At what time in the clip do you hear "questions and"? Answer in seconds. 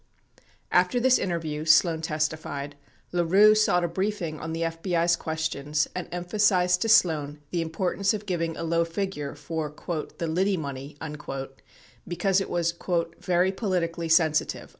5.15-6.09